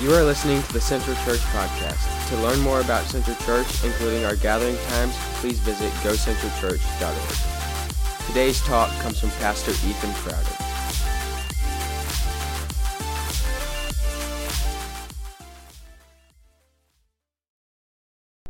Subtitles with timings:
[0.00, 2.28] You are listening to the Central Church Podcast.
[2.28, 8.26] To learn more about Central Church, including our gathering times, please visit gocentralchurch.org.
[8.28, 10.46] Today's talk comes from Pastor Ethan Crowder.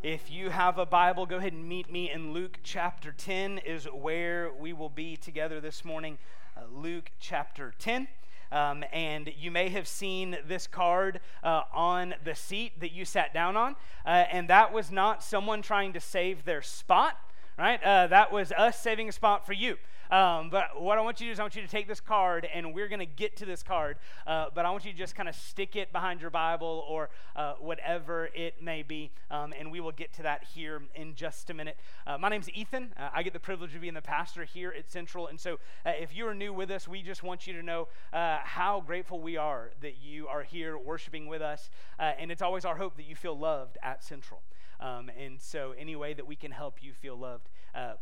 [0.02, 3.86] If you have a Bible, go ahead and meet me in Luke chapter 10, is
[3.86, 6.18] where we will be together this morning.
[6.54, 8.08] Uh, Luke chapter 10.
[8.50, 13.34] Um, and you may have seen this card uh, on the seat that you sat
[13.34, 13.76] down on.
[14.06, 17.18] Uh, and that was not someone trying to save their spot,
[17.58, 17.82] right?
[17.82, 19.76] Uh, that was us saving a spot for you.
[20.10, 22.00] Um, but what I want you to do is I want you to take this
[22.00, 23.98] card, and we're going to get to this card.
[24.26, 27.10] Uh, but I want you to just kind of stick it behind your Bible or
[27.36, 31.50] uh, whatever it may be, um, and we will get to that here in just
[31.50, 31.76] a minute.
[32.06, 32.92] Uh, my name's Ethan.
[32.98, 35.90] Uh, I get the privilege of being the pastor here at Central, and so uh,
[36.00, 39.20] if you are new with us, we just want you to know uh, how grateful
[39.20, 43.04] we are that you are here worshiping with us, and it's always our hope that
[43.04, 44.40] you feel loved at Central.
[44.80, 47.48] Um, and so, any way that we can help you feel loved,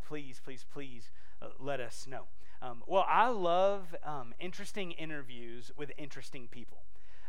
[0.06, 1.10] please, please, please
[1.58, 2.24] let us know.
[2.62, 6.78] Um, well, I love um, interesting interviews with interesting people.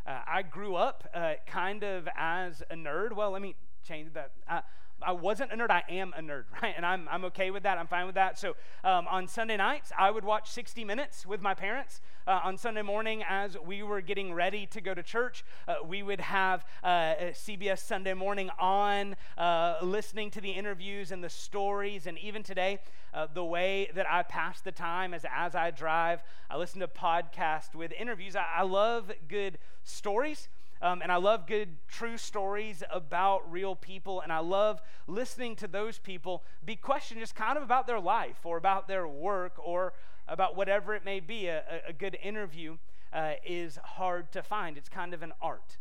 [0.06, 3.14] Uh, I grew up uh, kind of as a nerd.
[3.14, 4.32] Well, let me change that.
[4.48, 4.62] I,
[5.02, 5.70] I wasn't a nerd.
[5.70, 6.74] I am a nerd, right?
[6.76, 7.78] And I'm, I'm okay with that.
[7.78, 8.40] I'm fine with that.
[8.40, 12.02] So um, on Sunday nights, I would watch 60 Minutes with my parents.
[12.26, 16.04] Uh, on Sunday morning, as we were getting ready to go to church, uh, we
[16.04, 22.06] would have uh, CBS Sunday morning on, uh, listening to the interviews and the stories.
[22.06, 22.80] And even today,
[23.14, 26.88] uh, the way that I pass the time is as I drive, I listen to
[26.88, 28.36] podcasts with interviews.
[28.36, 30.50] I, I love good stories.
[30.82, 34.22] Um, and I love good, true stories about real people.
[34.22, 38.46] And I love listening to those people be questioned just kind of about their life
[38.46, 39.94] or about their work or
[40.28, 41.48] about whatever it may be.
[41.48, 42.78] A, a good interview
[43.14, 45.78] uh, is hard to find, it's kind of an art.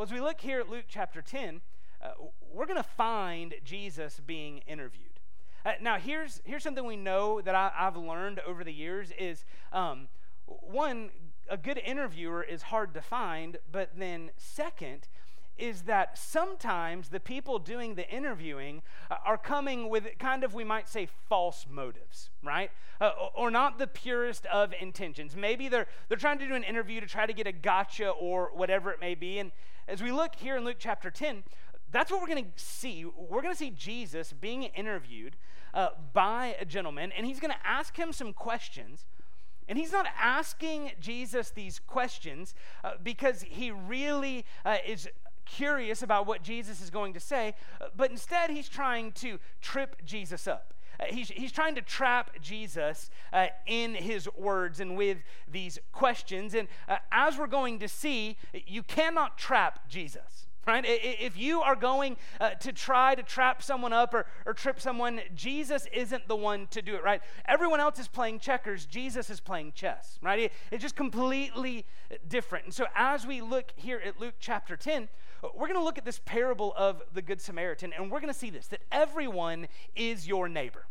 [0.00, 1.60] As we look here at Luke chapter 10,
[2.02, 2.08] uh,
[2.52, 5.20] we're going to find Jesus being interviewed.
[5.64, 9.44] Uh, now, here's, here's something we know that I, have learned over the years is
[9.72, 10.08] um,
[10.46, 11.10] one,
[11.48, 15.08] a good interviewer is hard to find, but then second,
[15.58, 20.64] is that sometimes the people doing the interviewing uh, are coming with kind of, we
[20.64, 22.70] might say, false motives, right?
[23.00, 25.34] Uh, or not the purest of intentions.
[25.34, 28.50] Maybe they're, they're trying to do an interview to try to get a gotcha or
[28.54, 29.38] whatever it may be.
[29.38, 29.50] And
[29.88, 31.42] as we look here in Luke chapter 10,
[31.90, 33.04] that's what we're going to see.
[33.04, 35.36] We're going to see Jesus being interviewed
[35.72, 39.06] uh, by a gentleman, and he's going to ask him some questions
[39.68, 42.54] and he's not asking Jesus these questions
[42.84, 45.08] uh, because he really uh, is
[45.44, 47.54] curious about what Jesus is going to say,
[47.96, 50.74] but instead he's trying to trip Jesus up.
[50.98, 56.54] Uh, he's, he's trying to trap Jesus uh, in his words and with these questions.
[56.54, 60.84] And uh, as we're going to see, you cannot trap Jesus right?
[60.86, 65.20] If you are going uh, to try to trap someone up or, or trip someone,
[65.34, 67.22] Jesus isn't the one to do it, right?
[67.46, 70.38] Everyone else is playing checkers, Jesus is playing chess, right?
[70.38, 71.86] It, it's just completely
[72.28, 72.66] different.
[72.66, 75.08] And so as we look here at Luke chapter 10,
[75.54, 78.38] we're going to look at this parable of the Good Samaritan, and we're going to
[78.38, 80.86] see this that everyone is your neighbor.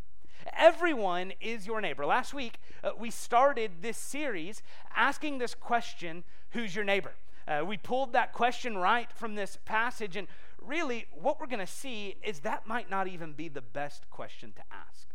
[0.53, 2.05] Everyone is your neighbor.
[2.05, 4.61] Last week, uh, we started this series
[4.95, 7.13] asking this question who's your neighbor?
[7.47, 10.27] Uh, we pulled that question right from this passage, and
[10.61, 14.51] really, what we're going to see is that might not even be the best question
[14.55, 15.07] to ask.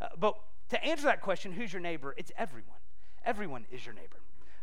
[0.00, 0.38] Uh, but
[0.68, 2.14] to answer that question, who's your neighbor?
[2.16, 2.78] It's everyone.
[3.24, 4.16] Everyone is your neighbor.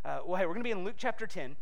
[0.04, 1.56] Uh, well, hey, we're going to be in Luke chapter 10.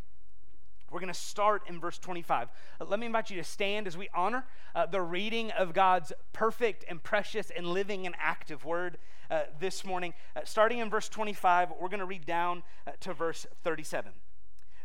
[0.91, 2.49] We're going to start in verse 25.
[2.81, 6.13] Uh, let me invite you to stand as we honor uh, the reading of God's
[6.33, 8.97] perfect and precious and living and active word
[9.31, 10.15] uh, this morning.
[10.35, 14.13] Uh, starting in verse 25, we're going to read down uh, to verse 37.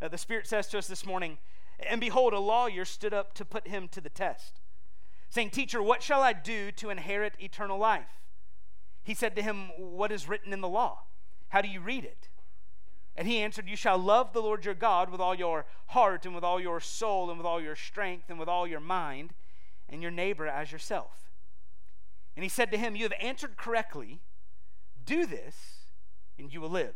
[0.03, 1.37] Uh, the Spirit says to us this morning,
[1.79, 4.59] And behold, a lawyer stood up to put him to the test,
[5.29, 8.19] saying, Teacher, what shall I do to inherit eternal life?
[9.01, 11.03] He said to him, What is written in the law?
[11.49, 12.27] How do you read it?
[13.15, 16.35] And he answered, You shall love the Lord your God with all your heart, and
[16.35, 19.33] with all your soul, and with all your strength, and with all your mind,
[19.87, 21.31] and your neighbor as yourself.
[22.35, 24.19] And he said to him, You have answered correctly.
[25.05, 25.55] Do this,
[26.37, 26.95] and you will live.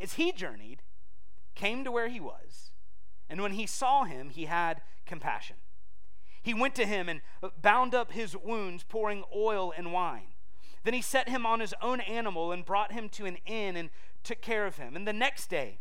[0.00, 0.82] as he journeyed,
[1.54, 2.70] came to where he was,
[3.28, 5.56] And when he saw him, he had compassion.
[6.42, 7.22] He went to him and
[7.62, 10.34] bound up his wounds, pouring oil and wine.
[10.84, 13.88] Then he set him on his own animal and brought him to an inn and
[14.22, 14.94] took care of him.
[14.94, 15.78] And the next day,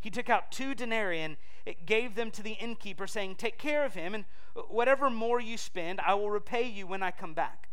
[0.00, 1.36] he took out two denarii and
[1.84, 4.24] gave them to the innkeeper, saying, Take care of him, and
[4.68, 7.68] whatever more you spend, I will repay you when I come back.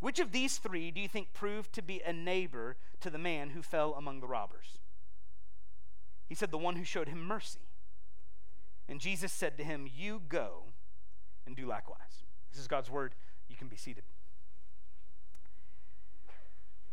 [0.00, 3.50] Which of these three do you think proved to be a neighbor to the man
[3.50, 4.78] who fell among the robbers?
[6.28, 7.60] He said, The one who showed him mercy.
[8.88, 10.64] And Jesus said to him, You go
[11.46, 12.24] and do likewise.
[12.50, 13.14] This is God's word.
[13.48, 14.04] You can be seated.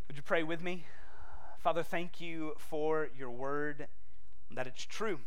[0.07, 0.85] Would you pray with me?
[1.59, 3.87] Father, thank you for your word,
[4.51, 5.19] that it's true.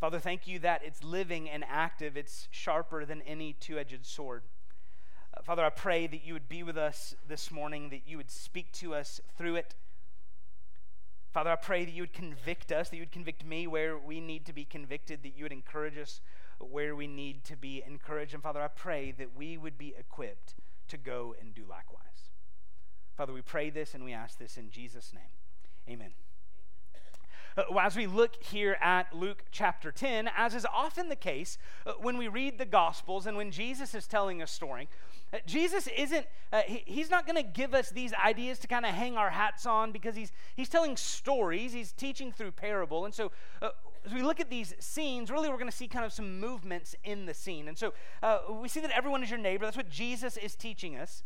[0.00, 4.42] Father, thank you that it's living and active, it's sharper than any two edged sword.
[5.36, 8.30] Uh, Father, I pray that you would be with us this morning, that you would
[8.30, 9.74] speak to us through it.
[11.32, 14.20] Father, I pray that you would convict us, that you would convict me where we
[14.20, 16.20] need to be convicted, that you would encourage us
[16.58, 18.34] where we need to be encouraged.
[18.34, 20.54] And Father, I pray that we would be equipped
[20.88, 22.30] to go and do likewise.
[23.16, 25.22] Father, we pray this and we ask this in Jesus' name.
[25.88, 26.12] Amen.
[27.56, 31.58] Uh, well, as we look here at Luke chapter 10, as is often the case
[31.84, 34.88] uh, when we read the Gospels and when Jesus is telling a story,
[35.32, 38.84] uh, Jesus isn't, uh, he, he's not going to give us these ideas to kind
[38.84, 43.04] of hang our hats on because he's, he's telling stories, he's teaching through parable.
[43.04, 43.30] And so,
[43.62, 43.70] uh,
[44.04, 46.94] as we look at these scenes, really we're going to see kind of some movements
[47.04, 47.68] in the scene.
[47.68, 47.92] And so,
[48.22, 49.64] uh, we see that everyone is your neighbor.
[49.64, 51.22] That's what Jesus is teaching us.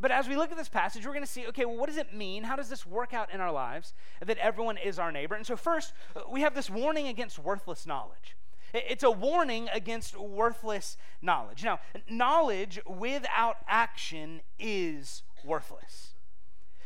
[0.00, 1.98] But as we look at this passage, we're going to see okay, well, what does
[1.98, 2.44] it mean?
[2.44, 3.94] How does this work out in our lives
[4.24, 5.34] that everyone is our neighbor?
[5.34, 8.36] And so, first, uh, we have this warning against worthless knowledge.
[8.72, 11.64] It's a warning against worthless knowledge.
[11.64, 16.14] Now, knowledge without action is worthless.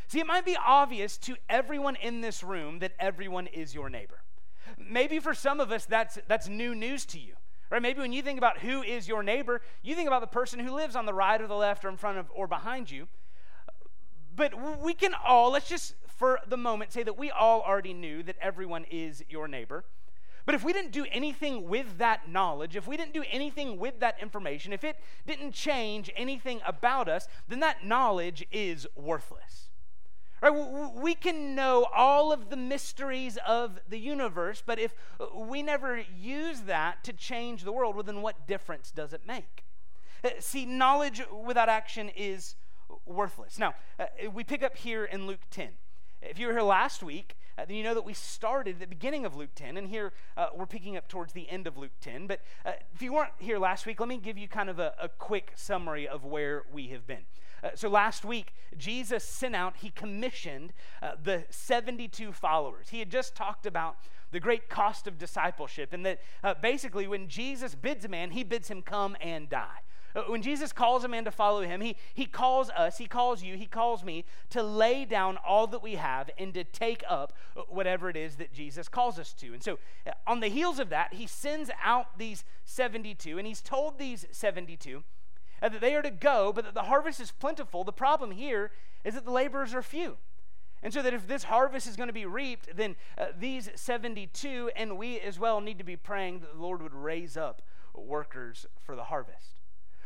[0.08, 4.22] See, it might be obvious to everyone in this room that everyone is your neighbor.
[4.76, 7.34] Maybe for some of us, that's, that's new news to you.
[7.70, 7.80] Right?
[7.80, 10.74] Maybe when you think about who is your neighbor, you think about the person who
[10.74, 13.06] lives on the right or the left or in front of or behind you.
[14.34, 18.22] But we can all, let's just for the moment say that we all already knew
[18.24, 19.84] that everyone is your neighbor.
[20.46, 24.00] But if we didn't do anything with that knowledge, if we didn't do anything with
[24.00, 24.96] that information, if it
[25.26, 29.70] didn't change anything about us, then that knowledge is worthless.
[30.42, 30.50] Right?
[30.94, 34.94] We can know all of the mysteries of the universe, but if
[35.34, 39.64] we never use that to change the world, well, then what difference does it make?
[40.24, 42.54] Uh, see, knowledge without action is
[43.04, 43.58] worthless.
[43.58, 45.68] Now, uh, we pick up here in Luke 10.
[46.22, 49.24] If you were here last week, uh, you know that we started at the beginning
[49.24, 52.26] of Luke 10, and here uh, we're picking up towards the end of Luke 10.
[52.26, 54.94] But uh, if you weren't here last week, let me give you kind of a,
[55.00, 57.24] a quick summary of where we have been.
[57.62, 60.72] Uh, so last week, Jesus sent out, he commissioned
[61.02, 62.88] uh, the 72 followers.
[62.90, 63.96] He had just talked about
[64.30, 68.44] the great cost of discipleship, and that uh, basically, when Jesus bids a man, he
[68.44, 69.80] bids him come and die.
[70.14, 73.42] Uh, when Jesus calls a man to follow him, he, he calls us, he calls
[73.42, 77.32] you, he calls me to lay down all that we have and to take up
[77.68, 79.52] whatever it is that Jesus calls us to.
[79.52, 83.60] And so, uh, on the heels of that, he sends out these 72, and he's
[83.60, 85.02] told these 72
[85.62, 87.84] uh, that they are to go, but that the harvest is plentiful.
[87.84, 88.70] The problem here
[89.04, 90.16] is that the laborers are few.
[90.82, 94.70] And so that if this harvest is going to be reaped, then uh, these 72
[94.74, 97.60] and we as well need to be praying that the Lord would raise up
[97.94, 99.59] workers for the harvest.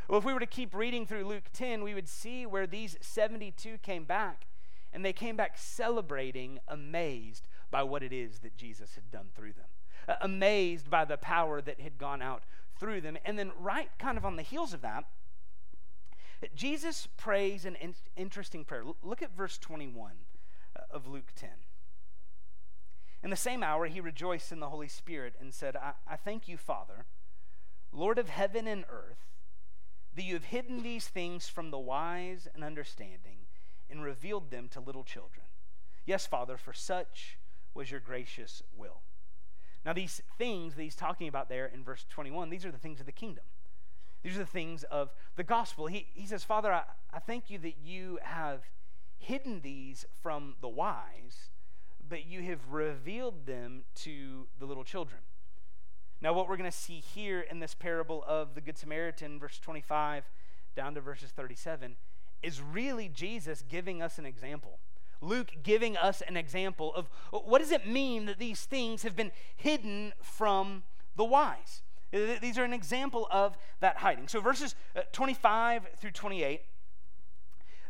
[0.08, 2.96] Well, if we were to keep reading through Luke 10, we would see where these
[3.00, 4.46] 72 came back,
[4.92, 9.54] and they came back celebrating, amazed by what it is that Jesus had done through
[9.54, 9.66] them,
[10.08, 12.44] uh, amazed by the power that had gone out
[12.78, 13.16] through them.
[13.24, 15.04] And then, right kind of on the heels of that,
[16.54, 18.82] Jesus prays an in- interesting prayer.
[18.82, 20.12] L- look at verse 21
[20.76, 21.48] uh, of Luke 10.
[23.22, 26.46] In the same hour, he rejoiced in the Holy Spirit and said, I, I thank
[26.46, 27.06] you, Father,
[27.90, 29.33] Lord of heaven and earth,
[30.14, 33.38] that you have hidden these things from the wise and understanding
[33.90, 35.46] and revealed them to little children.
[36.06, 37.38] Yes, Father, for such
[37.74, 39.00] was your gracious will.
[39.84, 43.00] Now, these things that he's talking about there in verse 21, these are the things
[43.00, 43.44] of the kingdom.
[44.22, 45.86] These are the things of the gospel.
[45.86, 48.62] He, he says, Father, I, I thank you that you have
[49.18, 51.50] hidden these from the wise,
[52.08, 55.20] but you have revealed them to the little children.
[56.24, 59.58] Now, what we're going to see here in this parable of the Good Samaritan, verse
[59.58, 60.24] 25
[60.74, 61.96] down to verses 37,
[62.42, 64.78] is really Jesus giving us an example.
[65.20, 69.32] Luke giving us an example of what does it mean that these things have been
[69.54, 71.82] hidden from the wise?
[72.10, 74.26] These are an example of that hiding.
[74.26, 76.62] So, verses uh, 25 through 28,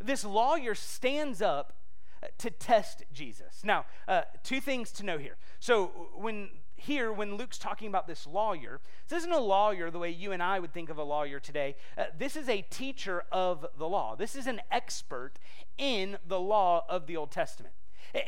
[0.00, 1.74] this lawyer stands up
[2.20, 3.60] uh, to test Jesus.
[3.62, 5.36] Now, uh, two things to know here.
[5.60, 6.48] So, when
[6.84, 10.42] here, when Luke's talking about this lawyer, this isn't a lawyer the way you and
[10.42, 11.76] I would think of a lawyer today.
[11.96, 14.14] Uh, this is a teacher of the law.
[14.16, 15.32] This is an expert
[15.78, 17.74] in the law of the Old Testament.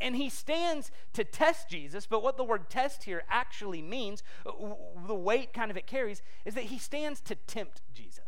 [0.01, 4.51] And he stands to test Jesus, but what the word test here actually means, uh,
[5.07, 8.23] the weight kind of it carries, is that he stands to tempt Jesus.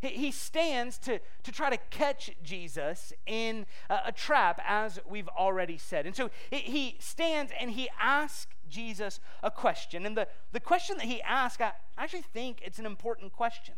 [0.00, 5.78] He stands to, to try to catch Jesus in a, a trap, as we've already
[5.78, 6.06] said.
[6.06, 10.04] And so he stands and he asks Jesus a question.
[10.04, 13.74] And the, the question that he asked, I actually think it's an important question.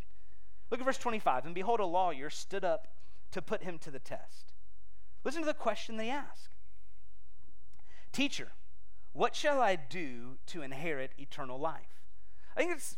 [0.71, 1.45] Look at verse 25.
[1.45, 2.89] And behold, a lawyer stood up
[3.33, 4.53] to put him to the test.
[5.25, 6.51] Listen to the question they ask
[8.13, 8.53] Teacher,
[9.13, 12.03] what shall I do to inherit eternal life?
[12.57, 12.97] I think it's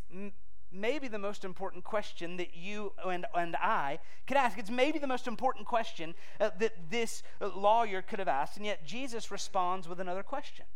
[0.71, 4.59] maybe the most important question that you and, and I could ask.
[4.59, 8.87] It's maybe the most important question uh, that this lawyer could have asked, and yet
[8.87, 10.67] Jesus responds with another question.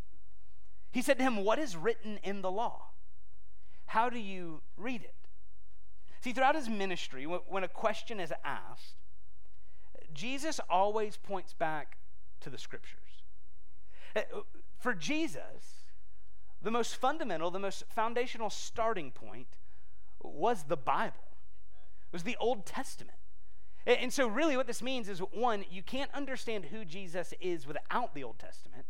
[0.90, 2.88] He said to him, What is written in the law?
[3.86, 5.14] How do you read it?
[6.20, 8.96] See, throughout his ministry, when a question is asked,
[10.12, 11.96] Jesus always points back
[12.40, 13.22] to the scriptures.
[14.14, 14.22] Uh,
[14.78, 15.84] for Jesus,
[16.62, 19.46] the most fundamental, the most foundational starting point
[20.22, 21.36] was the Bible,
[22.08, 23.16] it was the Old Testament.
[23.86, 28.14] And so, really, what this means is one, you can't understand who Jesus is without
[28.14, 28.84] the Old Testament,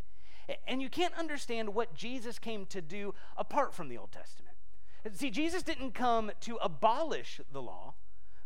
[0.67, 4.57] and you can't understand what Jesus came to do apart from the Old Testament.
[5.15, 7.95] See, Jesus didn't come to abolish the law,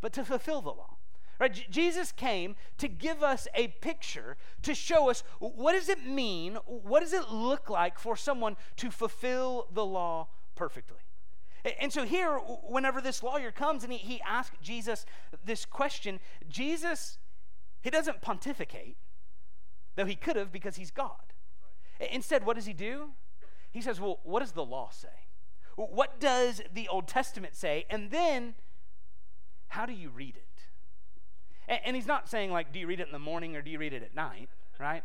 [0.00, 0.96] but to fulfill the law.
[1.40, 1.52] Right?
[1.52, 6.54] J- Jesus came to give us a picture to show us what does it mean,
[6.66, 10.98] what does it look like for someone to fulfill the law perfectly.
[11.80, 15.06] And so here, whenever this lawyer comes and he, he asks Jesus
[15.44, 17.18] this question, Jesus,
[17.80, 18.96] he doesn't pontificate,
[19.96, 21.33] though he could have because he's God.
[22.00, 23.10] Instead, what does he do?
[23.70, 25.08] He says, Well, what does the law say?
[25.76, 27.84] What does the Old Testament say?
[27.90, 28.54] And then,
[29.68, 30.62] how do you read it?
[31.66, 33.70] And, and, he's not saying, like, do you read it in the morning or do
[33.70, 35.02] you read it at night, right?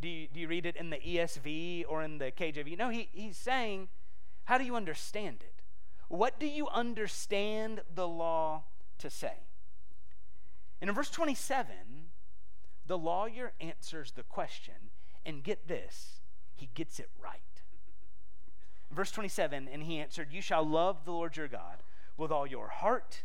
[0.00, 2.78] Do you, do you read it in the ESV or in the KJV?
[2.78, 3.88] No, he, he's saying,
[4.44, 5.62] how do you understand it?
[6.08, 8.64] What do you understand the law
[8.98, 9.34] to say?
[10.80, 11.74] And in verse 27,
[12.86, 14.89] the lawyer answers the question,
[15.24, 16.20] and get this,
[16.54, 17.40] he gets it right.
[18.90, 21.82] Verse 27, and he answered, You shall love the Lord your God
[22.16, 23.22] with all your heart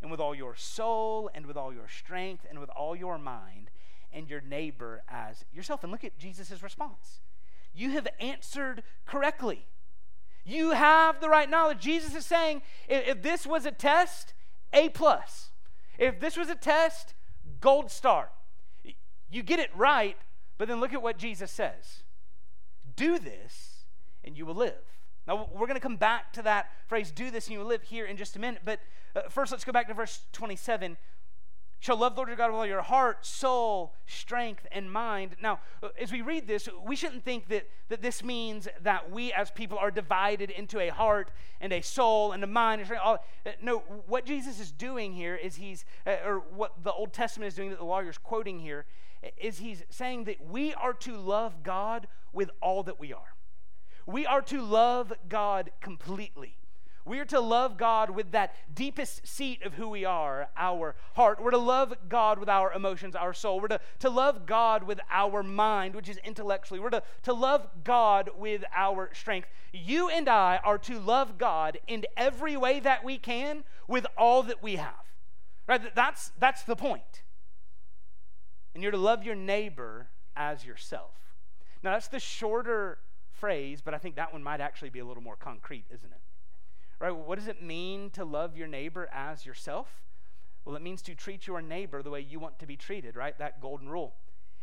[0.00, 3.70] and with all your soul and with all your strength and with all your mind
[4.12, 5.82] and your neighbor as yourself.
[5.82, 7.20] And look at Jesus' response.
[7.74, 9.66] You have answered correctly.
[10.44, 11.80] You have the right knowledge.
[11.80, 14.32] Jesus is saying if, this was a test,
[14.72, 15.50] A plus.
[15.98, 17.14] If this was a test,
[17.60, 18.30] gold star.
[19.30, 20.16] You get it right,
[20.58, 22.02] but then look at what Jesus says.
[22.96, 23.84] Do this
[24.24, 24.74] and you will live.
[25.26, 27.82] Now, we're going to come back to that phrase, do this and you will live
[27.82, 28.62] here in just a minute.
[28.64, 28.80] But
[29.14, 30.96] uh, first, let's go back to verse 27.
[31.80, 35.36] Shall love the Lord your God with all your heart, soul, strength, and mind.
[35.40, 39.32] Now, uh, as we read this, we shouldn't think that, that this means that we
[39.32, 42.90] as people are divided into a heart and a soul and a mind.
[42.90, 43.18] Uh,
[43.62, 47.70] no, what Jesus is doing here is he's, or what the Old Testament is doing
[47.70, 48.84] that the lawyer is quoting here,
[49.36, 53.34] is he's saying that we are to love God with all that we are.
[54.06, 56.56] We are to love God completely.
[57.08, 61.42] We are to love God with that deepest seat of who we are, our heart.
[61.42, 63.60] We're to love God with our emotions, our soul.
[63.60, 66.80] We're to, to love God with our mind, which is intellectually.
[66.80, 69.48] We're to, to love God with our strength.
[69.72, 74.42] You and I are to love God in every way that we can with all
[74.42, 74.92] that we have.
[75.66, 75.94] Right?
[75.94, 77.22] That's, that's the point.
[78.78, 80.06] And you're to love your neighbor
[80.36, 81.10] as yourself.
[81.82, 82.98] Now, that's the shorter
[83.32, 86.20] phrase, but I think that one might actually be a little more concrete, isn't it?
[87.00, 87.10] Right?
[87.10, 89.88] What does it mean to love your neighbor as yourself?
[90.64, 93.36] Well, it means to treat your neighbor the way you want to be treated, right?
[93.40, 94.14] That golden rule.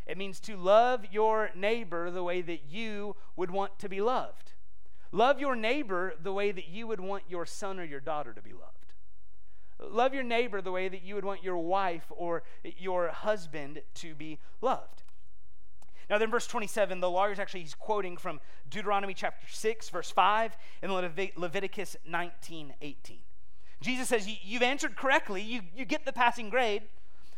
[0.08, 4.54] It means to love your neighbor the way that you would want to be loved.
[5.12, 8.42] Love your neighbor the way that you would want your son or your daughter to
[8.42, 8.85] be loved.
[9.80, 14.16] Love your neighbor the way that you would want your wife or your husband to
[14.16, 15.04] be loved.
[16.10, 18.40] Now, then, verse 27, the lawyer is actually he's quoting from
[18.70, 20.92] Deuteronomy chapter 6, verse 5, and
[21.36, 23.18] Leviticus 19, 18.
[23.82, 26.84] Jesus says, You've answered correctly, you, you get the passing grade.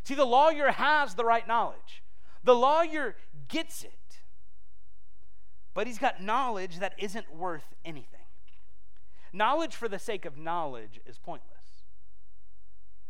[0.04, 2.02] See, the lawyer has the right knowledge,
[2.44, 3.16] the lawyer
[3.48, 4.20] gets it,
[5.74, 8.20] but he's got knowledge that isn't worth anything.
[9.32, 11.57] Knowledge for the sake of knowledge is pointless.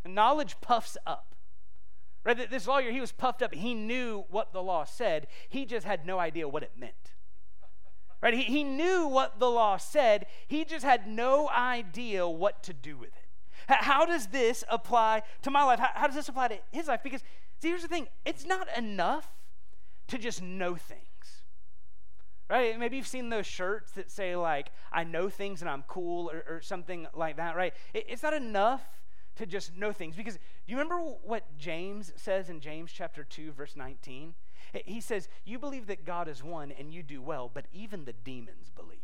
[0.07, 1.35] Knowledge puffs up.
[2.25, 2.51] Right?
[2.51, 3.55] This lawyer, he was puffed up.
[3.55, 5.29] He knew what the law said.
[5.49, 7.15] He just had no idea what it meant.
[8.21, 8.35] Right?
[8.35, 12.97] He, he knew what the law said, he just had no idea what to do
[12.97, 13.29] with it.
[13.69, 15.79] How does this apply to my life?
[15.79, 17.03] How, how does this apply to his life?
[17.03, 17.23] Because,
[17.61, 19.35] see, here's the thing it's not enough
[20.09, 21.03] to just know things.
[22.49, 22.79] Right?
[22.79, 26.45] Maybe you've seen those shirts that say, like, I know things and I'm cool or,
[26.49, 27.75] or something like that, right?
[27.93, 28.83] It, it's not enough
[29.39, 30.17] to just know things.
[30.17, 34.35] Because do you remember what James says in James chapter 2, verse 19?
[34.85, 38.13] He says, You believe that God is one and you do well, but even the
[38.13, 38.99] demons believe.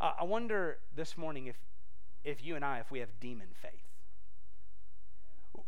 [0.00, 1.56] Uh, I wonder this morning if,
[2.24, 3.70] if you and I, if we have demon faith,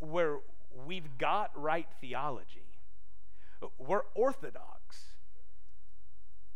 [0.01, 0.39] where
[0.87, 2.67] we've got right theology,
[3.79, 5.15] we're orthodox,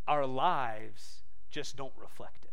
[0.09, 2.51] our lives just don't reflect it.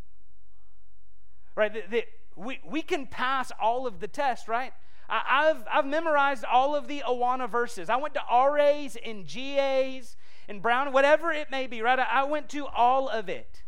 [1.56, 1.74] Right?
[1.74, 2.06] That, that
[2.38, 4.74] we, we can pass all of the tests, right?
[5.10, 7.90] I, have I've memorized all of the Awana verses.
[7.90, 10.16] I went to RAs and GAs
[10.50, 11.98] and Brown, whatever it may be, right?
[11.98, 13.64] I, I went to all of it.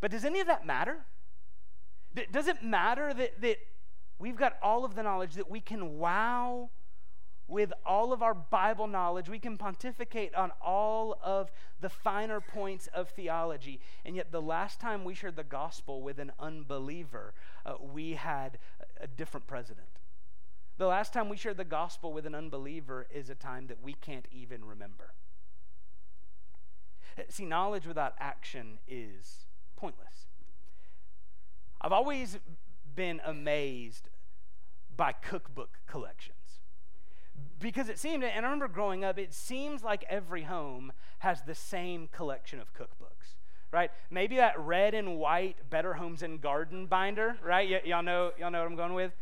[0.00, 1.04] But does any of that matter?
[2.30, 3.58] Does it matter that, that
[4.18, 6.70] we've got all of the knowledge that we can wow
[7.52, 12.88] with all of our Bible knowledge, we can pontificate on all of the finer points
[12.94, 13.78] of theology.
[14.06, 17.34] And yet, the last time we shared the gospel with an unbeliever,
[17.66, 18.58] uh, we had
[18.98, 19.86] a different president.
[20.78, 23.92] The last time we shared the gospel with an unbeliever is a time that we
[23.92, 25.12] can't even remember.
[27.28, 29.44] See, knowledge without action is
[29.76, 30.26] pointless.
[31.82, 32.38] I've always
[32.94, 34.08] been amazed
[34.96, 36.41] by cookbook collections
[37.62, 41.54] because it seemed, and I remember growing up, it seems like every home has the
[41.54, 43.36] same collection of cookbooks,
[43.70, 43.90] right?
[44.10, 47.68] Maybe that red and white Better Homes and Garden binder, right?
[47.70, 49.12] Y- y'all know, y'all know what I'm going with.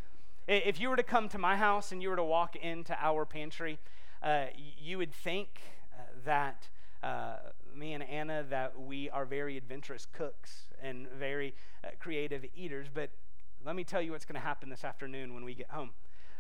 [0.49, 3.25] If you were to come to my house and you were to walk into our
[3.25, 3.79] pantry,
[4.23, 4.47] uh,
[4.83, 5.61] you would think
[5.95, 6.69] uh, that
[7.03, 7.37] uh,
[7.75, 12.89] me and Anna that we are very adventurous cooks and very uh, creative eaters.
[12.93, 13.11] But
[13.65, 15.91] let me tell you what's going to happen this afternoon when we get home.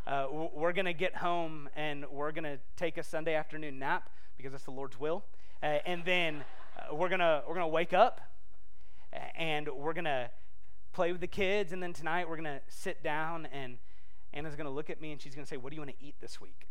[0.07, 4.09] Uh, we're going to get home and we're going to take a Sunday afternoon nap
[4.37, 5.25] because that's the Lord's will.
[5.63, 6.43] Uh, and then
[6.79, 8.21] uh, we're going to we're going to wake up
[9.37, 10.31] and we're going to
[10.93, 11.73] play with the kids.
[11.73, 13.77] And then tonight we're going to sit down and
[14.33, 15.97] Anna's going to look at me and she's going to say, What do you want
[15.99, 16.67] to eat this week?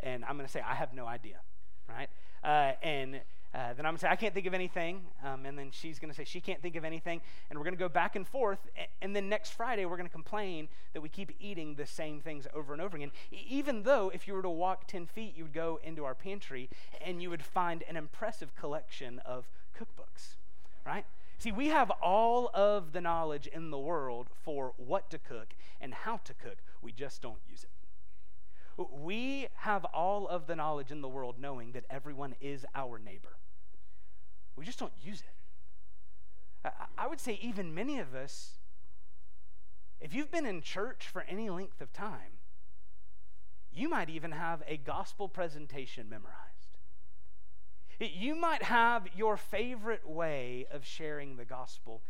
[0.00, 1.40] And I'm going to say, I have no idea.
[1.88, 2.08] Right?
[2.44, 3.20] Uh, and
[3.54, 5.02] uh, then I'm going to say, I can't think of anything.
[5.22, 7.20] Um, and then she's going to say, she can't think of anything.
[7.50, 8.58] And we're going to go back and forth.
[9.02, 12.46] And then next Friday, we're going to complain that we keep eating the same things
[12.54, 13.12] over and over again.
[13.30, 16.70] Even though, if you were to walk 10 feet, you would go into our pantry
[17.04, 20.36] and you would find an impressive collection of cookbooks,
[20.86, 21.04] right?
[21.36, 25.92] See, we have all of the knowledge in the world for what to cook and
[25.92, 26.58] how to cook.
[26.80, 27.70] We just don't use it.
[28.90, 33.36] We have all of the knowledge in the world knowing that everyone is our neighbor.
[34.56, 36.68] We just don't use it.
[36.68, 38.58] I, I would say, even many of us,
[40.00, 42.38] if you've been in church for any length of time,
[43.72, 46.38] you might even have a gospel presentation memorized.
[48.00, 52.02] You might have your favorite way of sharing the gospel.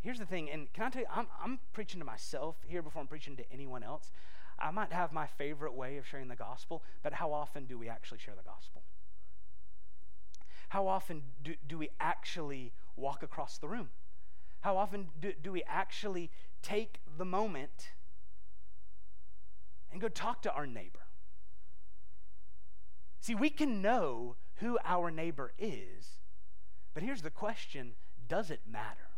[0.00, 3.02] Here's the thing, and can I tell you, I'm, I'm preaching to myself here before
[3.02, 4.10] I'm preaching to anyone else.
[4.58, 7.88] I might have my favorite way of sharing the gospel, but how often do we
[7.88, 8.82] actually share the gospel?
[10.68, 13.88] How often do, do we actually walk across the room?
[14.60, 16.30] How often do, do we actually
[16.62, 17.90] take the moment
[19.90, 21.06] and go talk to our neighbor?
[23.20, 26.18] See, we can know who our neighbor is,
[26.94, 27.94] but here's the question
[28.28, 29.08] does it matter?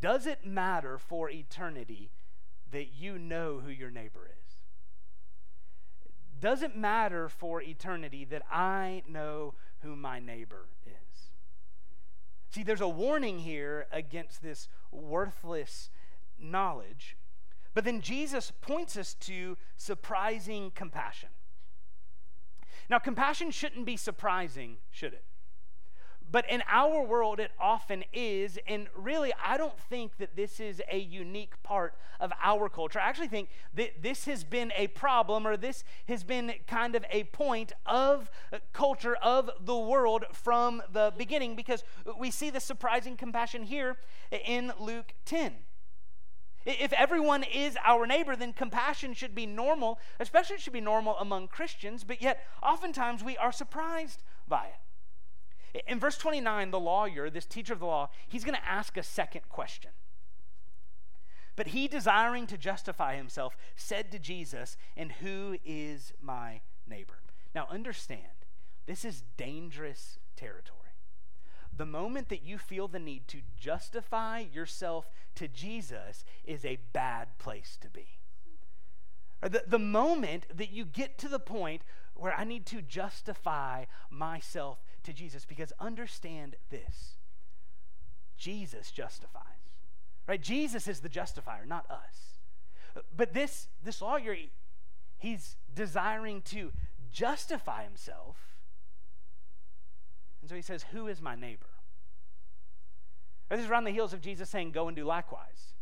[0.00, 2.10] Does it matter for eternity
[2.70, 4.45] that you know who your neighbor is?
[6.40, 11.30] Doesn't matter for eternity that I know who my neighbor is.
[12.50, 15.90] See, there's a warning here against this worthless
[16.38, 17.16] knowledge,
[17.74, 21.28] but then Jesus points us to surprising compassion.
[22.88, 25.24] Now, compassion shouldn't be surprising, should it?
[26.36, 28.58] But in our world, it often is.
[28.68, 33.00] And really, I don't think that this is a unique part of our culture.
[33.00, 37.06] I actually think that this has been a problem or this has been kind of
[37.08, 41.82] a point of uh, culture of the world from the beginning because
[42.18, 43.96] we see the surprising compassion here
[44.30, 45.54] in Luke 10.
[46.66, 51.16] If everyone is our neighbor, then compassion should be normal, especially it should be normal
[51.18, 54.85] among Christians, but yet oftentimes we are surprised by it.
[55.86, 59.02] In verse 29, the lawyer, this teacher of the law, he's going to ask a
[59.02, 59.90] second question.
[61.56, 67.18] But he, desiring to justify himself, said to Jesus, And who is my neighbor?
[67.54, 68.22] Now understand,
[68.86, 70.76] this is dangerous territory.
[71.74, 77.38] The moment that you feel the need to justify yourself to Jesus is a bad
[77.38, 78.18] place to be.
[79.42, 81.82] The, the moment that you get to the point
[82.14, 87.16] where I need to justify myself to Jesus, because understand this
[88.36, 89.42] Jesus justifies,
[90.26, 90.40] right?
[90.40, 92.36] Jesus is the justifier, not us.
[93.16, 94.36] But this, this lawyer,
[95.18, 96.72] he's desiring to
[97.10, 98.36] justify himself.
[100.40, 101.66] And so he says, Who is my neighbor?
[103.50, 105.74] This is around the heels of Jesus saying, Go and do likewise.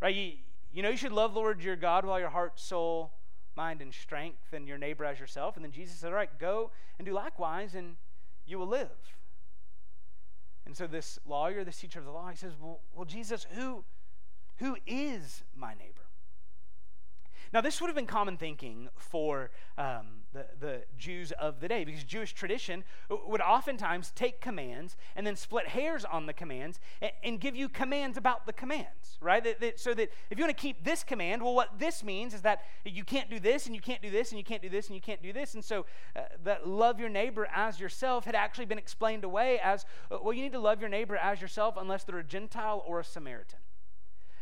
[0.00, 0.14] Right?
[0.14, 0.32] You,
[0.72, 3.12] you know, you should love Lord your God with all your heart, soul,
[3.56, 5.56] mind, and strength, and your neighbor as yourself.
[5.56, 7.96] And then Jesus said, All right, go and do likewise, and
[8.50, 8.90] you will live.
[10.66, 13.84] And so this lawyer, this teacher of the law, he says, Well, well Jesus, who,
[14.56, 16.06] who is my neighbor?
[17.52, 21.84] Now, this would have been common thinking for um, the, the Jews of the day
[21.84, 22.84] because Jewish tradition
[23.26, 27.68] would oftentimes take commands and then split hairs on the commands and, and give you
[27.68, 29.42] commands about the commands, right?
[29.42, 32.34] That, that, so that if you want to keep this command, well, what this means
[32.34, 34.68] is that you can't do this and you can't do this and you can't do
[34.68, 35.54] this and you can't do this.
[35.54, 39.84] And so uh, that love your neighbor as yourself had actually been explained away as
[40.10, 43.00] uh, well, you need to love your neighbor as yourself unless they're a Gentile or
[43.00, 43.58] a Samaritan.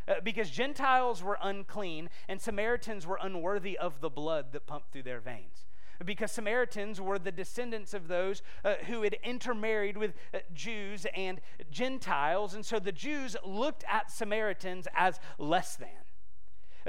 [0.07, 5.03] Uh, because Gentiles were unclean and Samaritans were unworthy of the blood that pumped through
[5.03, 5.68] their veins.
[6.05, 11.41] Because Samaritans were the descendants of those uh, who had intermarried with uh, Jews and
[11.71, 15.89] Gentiles, and so the Jews looked at Samaritans as less than.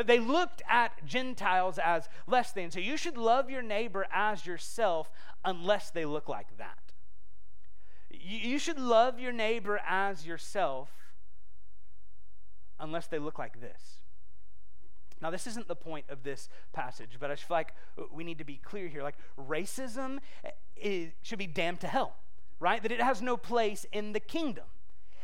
[0.06, 2.72] They looked at Gentiles as less than.
[2.72, 5.12] So you should love your neighbor as yourself
[5.43, 6.78] unless they look like that.
[8.10, 10.89] You should love your neighbor as yourself
[12.80, 13.98] unless they look like this.
[15.21, 17.73] Now, this isn't the point of this passage, but I feel like
[18.12, 19.03] we need to be clear here.
[19.03, 20.19] Like, racism
[20.75, 22.15] is, should be damned to hell,
[22.60, 22.82] right?
[22.82, 24.65] That it has no place in the kingdom.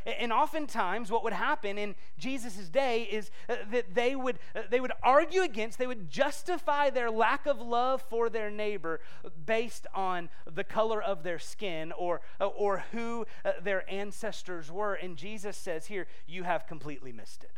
[0.06, 4.38] And oftentimes, what would happen in Jesus' day is uh, that they would,
[4.70, 9.00] they would argue against, they would justify their lack of love for their neighbor
[9.48, 13.26] based on the color of their skin or, or who
[13.64, 14.94] their ancestors were.
[14.94, 17.58] And Jesus says here, you have completely missed it.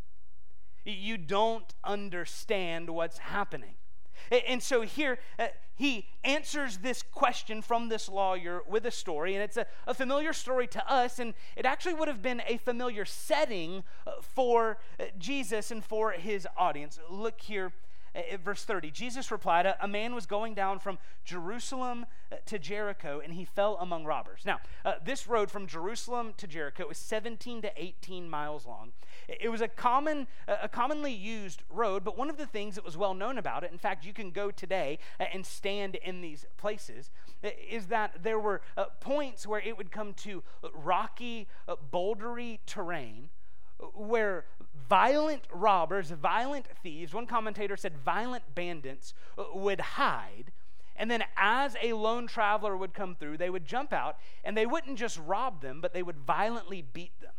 [0.92, 3.76] You don't understand what's happening.
[4.48, 9.44] And so here, uh, he answers this question from this lawyer with a story, and
[9.44, 13.06] it's a, a, familiar story to us, and it actually would have been a familiar
[13.06, 17.00] setting uh, for uh, Jesus and for his audience.
[17.10, 17.74] Look here
[18.44, 23.34] verse 30 jesus replied a, man was going down from jerusalem uh, to jericho and
[23.34, 24.42] he fell among robbers.
[24.46, 28.92] Now uh, this road from jerusalem to jericho was 17 to 18 miles long.
[29.28, 32.98] It was a common a commonly used road but one of the things that was
[32.98, 36.46] well known about it in fact you can go today uh, and stand in these
[36.58, 37.12] places
[37.44, 40.44] uh, is that there were uh, points where it would come to
[40.74, 41.48] rocky
[41.92, 43.30] bouldery terrain
[43.94, 44.46] where
[44.90, 49.14] violent robbers, violent thieves, one commentator said violent bandits
[49.54, 50.52] would hide.
[50.96, 54.66] And then, as a lone traveler would come through, they would jump out and they
[54.66, 57.34] wouldn't just rob them, but they would violently beat them.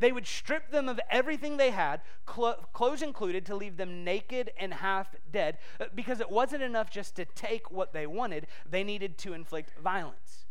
[0.00, 4.74] They would strip them of everything they had, clothes included, to leave them naked and
[4.74, 5.58] half dead,
[5.94, 10.44] because it wasn't enough just to take what they wanted, they needed to inflict violence.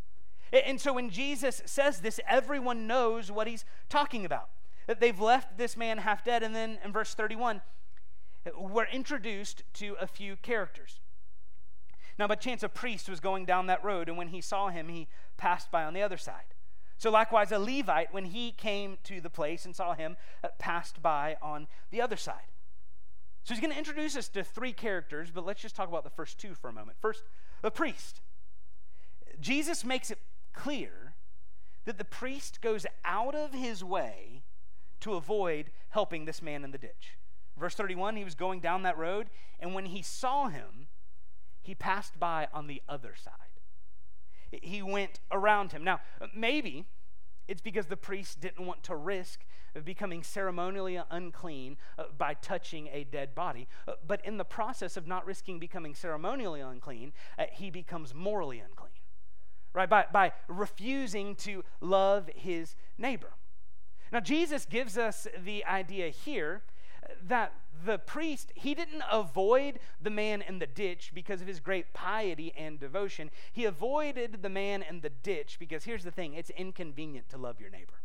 [0.53, 4.49] And so, when Jesus says this, everyone knows what he's talking about
[4.87, 6.43] they've left this man half dead.
[6.43, 7.61] And then in verse 31,
[8.57, 10.99] we're introduced to a few characters.
[12.17, 14.87] Now, by chance, a priest was going down that road, and when he saw him,
[14.87, 16.53] he passed by on the other side.
[16.97, 21.01] So, likewise, a Levite, when he came to the place and saw him, uh, passed
[21.01, 22.53] by on the other side.
[23.43, 26.09] So, he's going to introduce us to three characters, but let's just talk about the
[26.09, 26.97] first two for a moment.
[27.01, 27.23] First,
[27.61, 28.21] the priest.
[29.41, 30.19] Jesus makes it
[30.53, 31.15] clear
[31.83, 34.43] that the priest goes out of his way
[35.01, 37.17] to avoid helping this man in the ditch.
[37.57, 39.29] Verse 31 he was going down that road,
[39.59, 40.87] and when he saw him,
[41.61, 43.33] he passed by on the other side.
[44.51, 45.83] He went around him.
[45.83, 46.01] Now,
[46.33, 46.85] maybe
[47.47, 49.45] it's because the priest didn't want to risk
[49.83, 53.67] becoming ceremonially unclean uh, by touching a dead body.
[53.87, 58.59] Uh, but in the process of not risking becoming ceremonially unclean, uh, he becomes morally
[58.59, 58.93] unclean,
[59.73, 59.89] right?
[59.89, 63.33] By, by refusing to love his neighbor.
[64.11, 66.63] Now, Jesus gives us the idea here
[67.27, 67.53] that
[67.85, 72.53] the priest, he didn't avoid the man in the ditch because of his great piety
[72.57, 73.29] and devotion.
[73.51, 77.59] He avoided the man in the ditch because here's the thing it's inconvenient to love
[77.59, 78.01] your neighbor.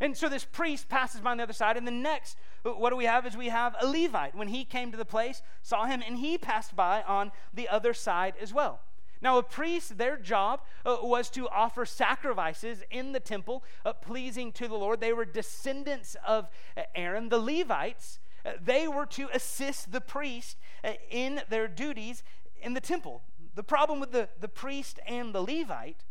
[0.00, 2.96] And so this priest passes by on the other side, and the next, what do
[2.96, 3.24] we have?
[3.26, 4.34] Is we have a Levite.
[4.34, 7.94] When he came to the place, saw him, and he passed by on the other
[7.94, 8.80] side as well.
[9.24, 14.52] Now, a priest, their job uh, was to offer sacrifices in the temple, uh, pleasing
[14.52, 15.00] to the Lord.
[15.00, 17.30] They were descendants of uh, Aaron.
[17.30, 22.22] The Levites, uh, they were to assist the priest uh, in their duties
[22.60, 23.22] in the temple.
[23.54, 26.04] The problem with the, the priest and the Levite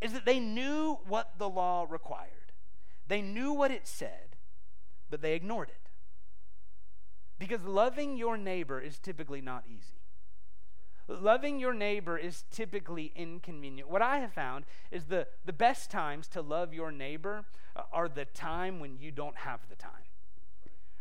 [0.00, 2.52] is that they knew what the law required,
[3.08, 4.36] they knew what it said,
[5.10, 5.90] but they ignored it.
[7.38, 9.97] Because loving your neighbor is typically not easy.
[11.08, 13.88] Loving your neighbor is typically inconvenient.
[13.88, 18.08] What I have found is the, the best times to love your neighbor uh, are
[18.08, 19.92] the time when you don't have the time.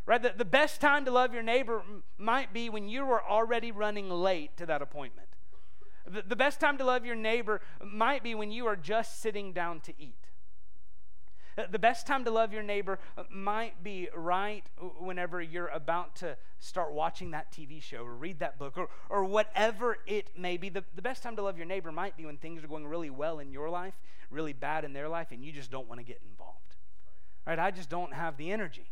[0.06, 0.24] Right?
[0.24, 1.82] The, the best time to love your neighbor
[2.18, 5.28] might be when you are already running late to that appointment.
[6.10, 9.52] The, the best time to love your neighbor might be when you are just sitting
[9.52, 10.27] down to eat.
[11.72, 14.64] The best time to love your neighbor uh, might be right
[15.00, 19.26] whenever you're about to start watching that TV show or read that book or, or
[19.26, 20.70] whatever it may be.
[20.70, 23.10] The, the best time to love your neighbor might be when things are going really
[23.10, 23.96] well in your life,
[24.30, 26.76] really bad in their life, and you just don't want to get involved.
[27.46, 27.60] Right?
[27.60, 28.92] I just don't have the energy.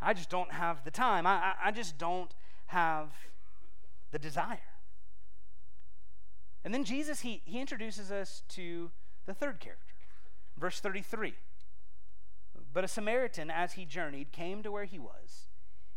[0.00, 1.26] I just don't have the time.
[1.26, 2.32] I, I, I just don't
[2.66, 3.08] have
[4.12, 4.60] the desire.
[6.64, 8.90] And then Jesus, he, he introduces us to
[9.24, 9.94] the third character.
[10.58, 11.34] Verse 33.
[12.76, 15.48] But a Samaritan, as he journeyed, came to where he was,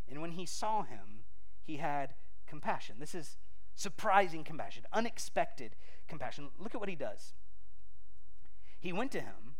[0.07, 1.25] and when he saw him,
[1.61, 2.13] he had
[2.47, 2.95] compassion.
[2.99, 3.35] This is
[3.75, 5.75] surprising compassion, unexpected
[6.07, 6.51] compassion.
[6.57, 7.33] Look at what he does.
[8.79, 9.57] He went to him,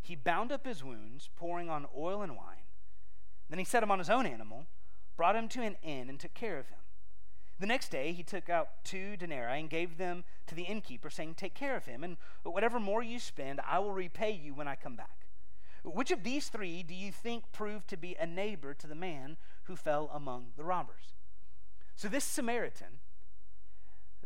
[0.00, 2.66] he bound up his wounds, pouring on oil and wine.
[3.48, 4.66] Then he set him on his own animal,
[5.16, 6.80] brought him to an inn, and took care of him.
[7.60, 11.34] The next day he took out two denarii and gave them to the innkeeper, saying,
[11.34, 14.74] Take care of him, and whatever more you spend, I will repay you when I
[14.74, 15.17] come back.
[15.84, 19.36] Which of these three do you think proved to be a neighbor to the man
[19.64, 21.14] who fell among the robbers?
[21.96, 23.00] So, this Samaritan,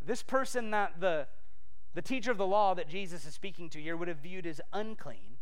[0.03, 1.27] this person that the,
[1.93, 4.61] the teacher of the law that Jesus is speaking to here would have viewed as
[4.71, 5.37] unclean,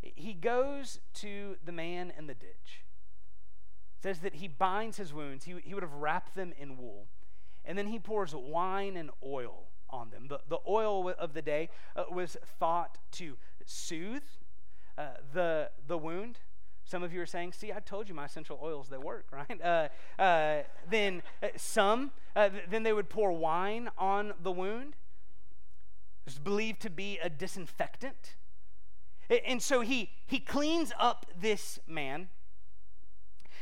[0.00, 2.84] he goes to the man in the ditch.
[3.98, 7.08] It says that he binds his wounds, he, he would have wrapped them in wool,
[7.64, 10.28] and then he pours wine and oil on them.
[10.28, 14.22] The, the oil of the day uh, was thought to soothe
[14.98, 16.38] uh, the, the wound.
[16.84, 19.60] Some of you are saying, see, I told you my essential oils, they work, right?
[19.62, 19.88] Uh,
[20.20, 24.94] uh, then uh, some, uh, then they would pour wine on the wound.
[26.26, 28.36] It's believed to be a disinfectant.
[29.46, 32.28] And so he, he cleans up this man.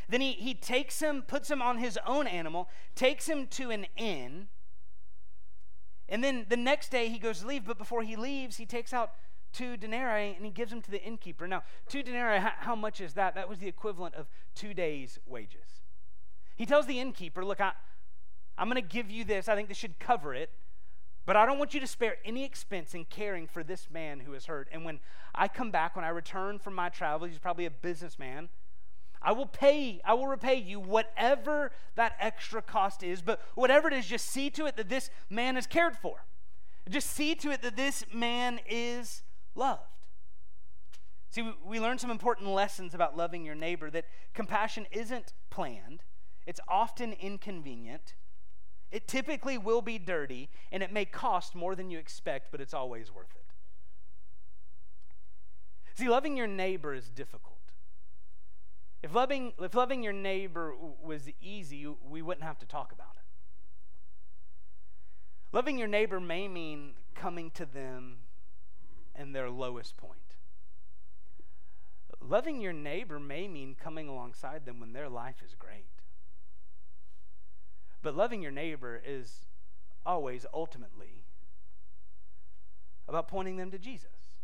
[0.08, 3.86] Then he, he takes him, puts him on his own animal, takes him to an
[3.96, 4.48] inn.
[6.08, 8.92] And then the next day he goes to leave, but before he leaves, he takes
[8.92, 9.12] out
[9.54, 11.46] two denarii and he gives them to the innkeeper.
[11.46, 13.34] Now, two denarii, how, much is that?
[13.34, 15.80] That was the equivalent of two days' wages.
[16.56, 17.72] He tells the innkeeper, Look, I,
[18.58, 19.48] I'm going to give you this.
[19.48, 20.50] I think this should cover it.
[21.26, 24.34] But I don't want you to spare any expense in caring for this man who
[24.34, 24.68] is hurt.
[24.70, 25.00] And when
[25.34, 28.50] I come back, when I return from my travel, he's probably a businessman.
[29.22, 33.94] I will pay, I will repay you whatever that extra cost is, but whatever it
[33.94, 36.26] is, just see to it that this man is cared for.
[36.90, 39.22] Just see to it that this man is
[39.54, 39.82] loved.
[41.30, 46.04] See, we, learn some important lessons about loving your neighbor that compassion isn't planned,
[46.46, 48.14] it's often inconvenient,
[48.92, 52.72] it typically will be dirty, and it may cost more than you expect, but it's
[52.72, 53.44] always worth it.
[55.96, 57.54] See, loving your neighbor is difficult.
[59.02, 63.24] If loving, if loving your neighbor was easy, we wouldn't have to talk about it.
[65.52, 68.18] Loving your neighbor may mean coming to them
[69.14, 70.36] and their lowest point.
[72.20, 75.86] Loving your neighbor may mean coming alongside them when their life is great.
[78.02, 79.46] But loving your neighbor is
[80.06, 81.24] always ultimately
[83.08, 84.34] about pointing them to Jesus.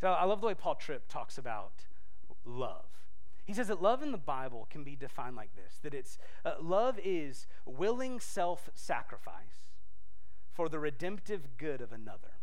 [0.00, 1.84] So I love the way Paul Tripp talks about
[2.44, 2.84] love.
[3.44, 6.54] He says that love in the Bible can be defined like this that it's uh,
[6.60, 9.74] love is willing self sacrifice
[10.52, 12.37] for the redemptive good of another.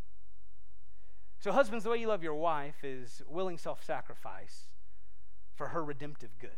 [1.39, 4.67] So, husbands, the way you love your wife is willing self sacrifice
[5.55, 6.51] for her redemptive good.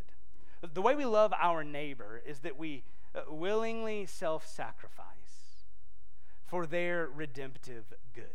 [0.73, 5.65] The way we love our neighbor is that we uh, willingly self sacrifice
[6.45, 8.25] for their redemptive good.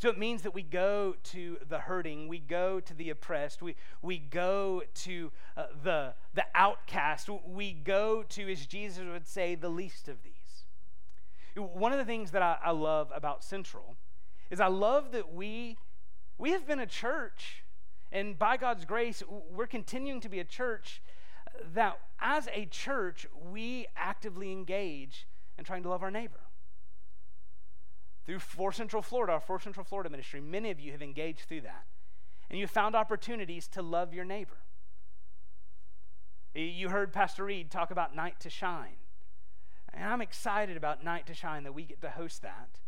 [0.00, 3.76] So it means that we go to the hurting, we go to the oppressed, we,
[4.00, 9.68] we go to uh, the, the outcast, we go to, as Jesus would say, the
[9.68, 10.64] least of these.
[11.54, 13.96] One of the things that I, I love about Central
[14.50, 15.78] is I love that we
[16.38, 17.64] we have been a church
[18.10, 21.02] and by God's grace we're continuing to be a church
[21.74, 25.26] that as a church we actively engage
[25.58, 26.40] in trying to love our neighbor.
[28.26, 31.62] through For Central Florida, our For Central Florida ministry, many of you have engaged through
[31.62, 31.84] that.
[32.48, 34.58] And you found opportunities to love your neighbor.
[36.54, 38.96] You heard Pastor Reed talk about Night to Shine.
[39.92, 42.80] And I'm excited about Night to Shine that we get to host that.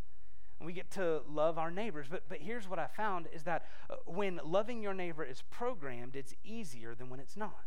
[0.63, 2.07] We get to love our neighbors.
[2.09, 6.15] But, but here's what I found is that uh, when loving your neighbor is programmed,
[6.15, 7.65] it's easier than when it's not.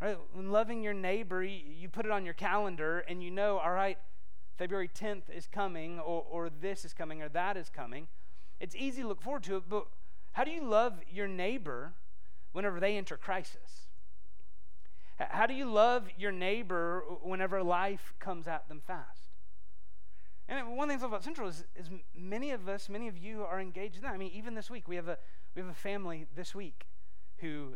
[0.00, 0.16] Right?
[0.32, 3.98] When loving your neighbor, you put it on your calendar and you know, all right,
[4.56, 8.08] February 10th is coming, or, or this is coming, or that is coming.
[8.58, 9.86] It's easy to look forward to it, but
[10.32, 11.92] how do you love your neighbor
[12.52, 13.86] whenever they enter crisis?
[15.18, 19.27] How do you love your neighbor whenever life comes at them fast?
[20.48, 23.96] And one thing about Central is, is many of us, many of you are engaged
[23.96, 24.14] in that.
[24.14, 25.18] I mean, even this week, we have a
[25.54, 26.86] we have a family this week
[27.38, 27.74] who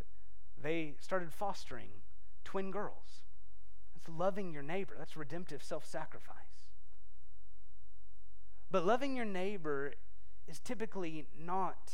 [0.60, 1.90] they started fostering
[2.44, 3.24] twin girls.
[3.94, 4.94] That's loving your neighbor.
[4.96, 6.36] That's redemptive self-sacrifice.
[8.70, 9.92] But loving your neighbor
[10.48, 11.92] is typically not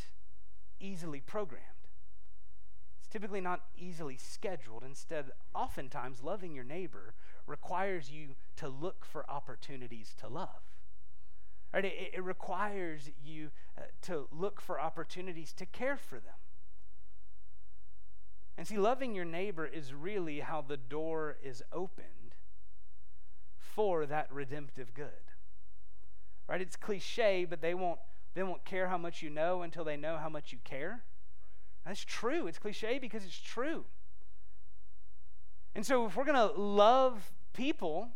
[0.79, 1.78] easily programmed.
[3.09, 4.85] It's typically not easily scheduled.
[4.85, 7.15] Instead, oftentimes, loving your neighbor
[7.47, 10.61] requires you to look for opportunities to love.
[11.73, 11.87] Right?
[11.87, 16.35] It, it requires you uh, to look for opportunities to care for them.
[18.59, 22.35] And see, loving your neighbor is really how the door is opened
[23.57, 25.33] for that redemptive good.
[26.47, 26.61] Right?
[26.61, 28.01] It's cliche, but they won't
[28.35, 31.05] they won't care how much you know until they know how much you care.
[31.89, 32.47] That's true.
[32.47, 33.85] It's cliche because it's true.
[35.75, 38.11] And so if we're going to love people,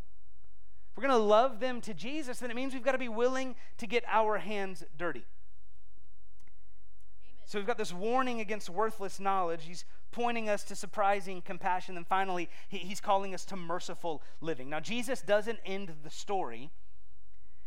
[0.91, 3.09] if we're going to love them to Jesus, then it means we've got to be
[3.09, 5.21] willing to get our hands dirty.
[5.21, 5.27] Amen.
[7.47, 9.65] So we've got this warning against worthless knowledge.
[9.65, 11.97] He's pointing us to surprising compassion.
[11.97, 14.69] And finally, he's calling us to merciful living.
[14.69, 16.71] Now, Jesus doesn't end the story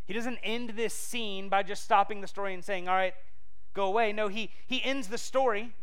[0.05, 3.13] he doesn't end this scene by just stopping the story and saying, All right,
[3.73, 4.13] go away.
[4.13, 5.73] No, he, he ends the story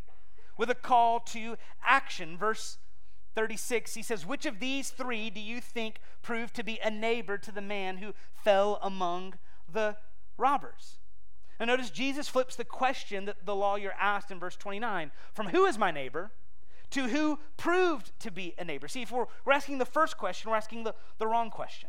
[0.63, 2.39] with a call to action.
[2.39, 2.79] Verse
[3.35, 7.37] 36, he says, Which of these three do you think proved to be a neighbor
[7.37, 9.35] to the man who fell among
[9.69, 9.97] the
[10.39, 10.99] robbers?
[11.59, 15.65] Now, notice Jesus flips the question that the lawyer asked in verse 29 from who
[15.65, 16.31] is my neighbor
[16.91, 18.87] to who proved to be a neighbor.
[18.87, 21.89] See, if we're, we're asking the first question, we're asking the, the wrong question.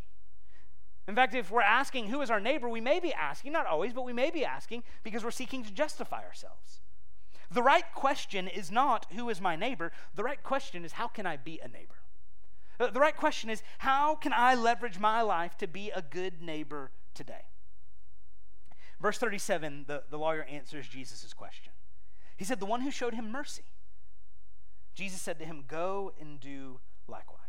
[1.08, 3.94] In fact, if we're asking who is our neighbor, we may be asking, not always,
[3.94, 6.80] but we may be asking because we're seeking to justify ourselves.
[7.54, 9.92] The right question is not who is my neighbor.
[10.16, 11.96] The right question is how can I be a neighbor?
[12.80, 16.42] Uh, the right question is how can I leverage my life to be a good
[16.42, 17.46] neighbor today?
[19.00, 21.74] Verse 37, the, the lawyer answers Jesus' question.
[22.38, 23.64] He said, The one who showed him mercy.
[24.96, 27.40] Jesus said to him, Go and do likewise.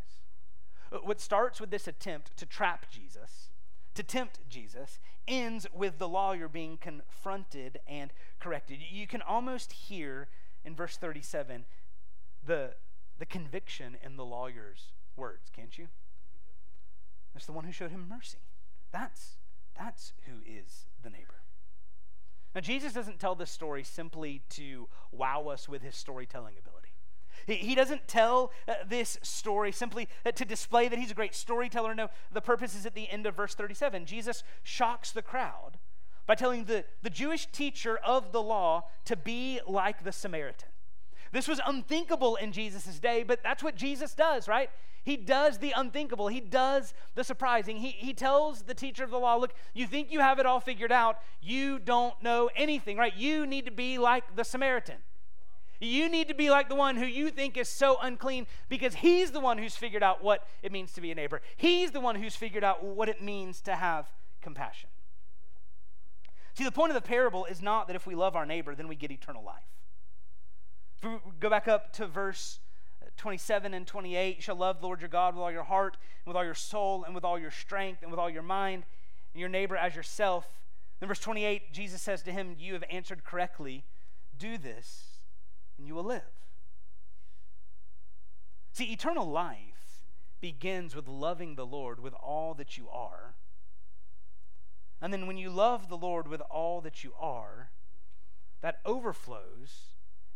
[1.02, 3.50] What starts with this attempt to trap Jesus,
[3.94, 8.78] to tempt Jesus, ends with the lawyer being confronted and corrected.
[8.80, 10.28] You can almost hear
[10.64, 11.64] in verse 37
[12.44, 12.74] the,
[13.18, 15.88] the conviction in the lawyer's words, can't you?
[17.33, 18.38] That's the one who showed him mercy.
[18.92, 19.37] That's,
[19.76, 21.42] that's who is the neighbor.
[22.54, 26.73] Now, Jesus doesn't tell this story simply to wow us with his storytelling ability.
[27.46, 31.35] He, he doesn't tell uh, this story simply uh, to display that he's a great
[31.35, 31.94] storyteller.
[31.94, 34.07] No, the purpose is at the end of verse 37.
[34.07, 35.78] Jesus shocks the crowd
[36.26, 40.68] by telling the, the Jewish teacher of the law to be like the Samaritan.
[41.33, 44.70] This was unthinkable in Jesus' day, but that's what Jesus does, right?
[45.04, 46.28] He does the unthinkable.
[46.28, 47.76] He does the surprising.
[47.76, 50.61] He, he tells the teacher of the law, look, you think you have it all
[50.61, 51.18] figured out.
[51.42, 53.14] You don't know anything, right?
[53.14, 54.96] You need to be like the Samaritan.
[55.84, 59.32] You need to be like the one who you think is so unclean because he's
[59.32, 61.40] the one who's figured out what it means to be a neighbor.
[61.56, 64.06] He's the one who's figured out what it means to have
[64.40, 64.90] compassion.
[66.54, 68.86] See, the point of the parable is not that if we love our neighbor, then
[68.86, 69.64] we get eternal life.
[70.98, 72.60] If we go back up to verse
[73.16, 76.32] 27 and 28, you shall love the Lord your God with all your heart, and
[76.32, 78.85] with all your soul, and with all your strength, and with all your mind,
[79.32, 80.46] and your neighbor as yourself.
[81.02, 83.85] In verse 28, Jesus says to him, You have answered correctly.
[84.38, 85.13] Do this
[85.79, 86.22] and you will live.
[88.72, 90.02] See, eternal life
[90.40, 93.35] begins with loving the Lord with all that you are.
[95.00, 97.70] And then when you love the Lord with all that you are,
[98.60, 99.94] that overflows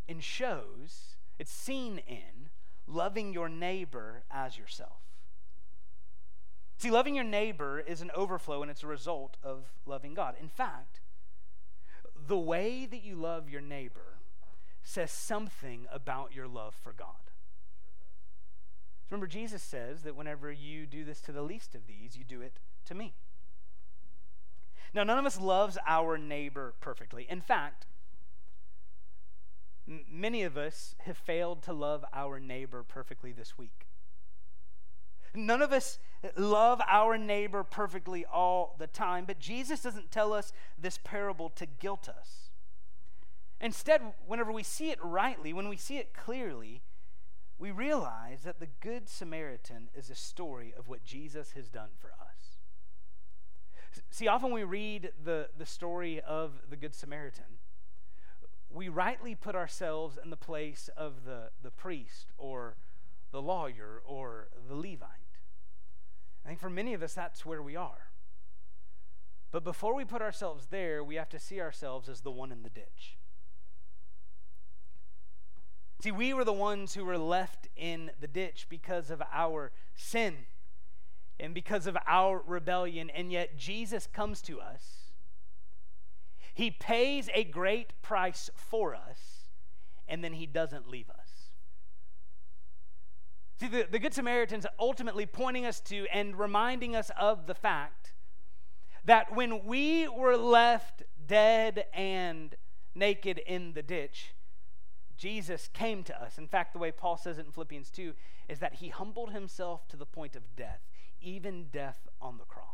[0.09, 2.51] and shows, it's seen in
[2.87, 5.03] loving your neighbor as yourself.
[6.79, 10.37] See, loving your neighbor is an overflow and it's a result of loving God.
[10.41, 11.01] In fact,
[12.27, 14.08] the way that you love your neighbor
[14.89, 17.31] says something about your love for God.
[19.11, 22.41] Remember, Jesus says that whenever you do this to the least of these, you do
[22.41, 22.55] it
[22.87, 23.13] to me.
[24.95, 27.27] Now, none of us loves our neighbor perfectly.
[27.29, 27.85] In fact,
[29.87, 33.87] m- many of us have failed to love our neighbor perfectly this week.
[35.35, 35.99] None of us
[36.35, 41.67] love our neighbor perfectly all the time, but Jesus doesn't tell us this parable to
[41.67, 42.48] guilt us.
[43.61, 46.83] Instead, whenever we see it rightly, when we see it clearly,
[47.59, 52.13] we realize that the Good Samaritan is a story of what Jesus has done for
[52.13, 52.59] us.
[54.11, 57.59] See, often we read the, the story of the Good Samaritan,
[58.71, 62.77] we rightly put ourselves in the place of the, the priest or
[63.33, 65.09] the lawyer or the Levite.
[66.45, 68.11] I think for many of us, that's where we are.
[69.51, 72.63] But before we put ourselves there, we have to see ourselves as the one in
[72.63, 73.18] the ditch.
[76.01, 80.35] See, we were the ones who were left in the ditch because of our sin
[81.41, 85.13] and because of our rebellion, and yet Jesus comes to us.
[86.55, 89.49] He pays a great price for us,
[90.09, 91.29] and then he doesn't leave us.
[93.61, 98.13] See, the, the Good Samaritan's ultimately pointing us to and reminding us of the fact
[99.05, 102.55] that when we were left dead and
[102.95, 104.35] naked in the ditch,
[105.19, 106.39] Jesus came to us.
[106.39, 108.15] In fact, the way Paul says it in Philippians 2
[108.49, 110.81] is that he humbled himself to the point of death,
[111.21, 112.69] even death on the cross.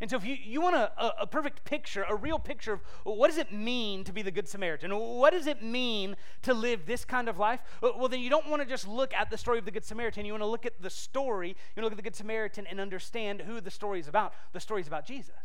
[0.00, 0.90] And so, if you, you want a,
[1.20, 4.48] a, perfect picture, a real picture of what does it mean to be the Good
[4.48, 4.90] Samaritan?
[4.96, 7.60] What does it mean to live this kind of life?
[7.80, 10.26] Well, then you don't want to just look at the story of the Good Samaritan.
[10.26, 12.66] You want to look at the story, you want to look at the Good Samaritan
[12.66, 14.34] and understand who the story is about.
[14.52, 15.36] The story is about Jesus.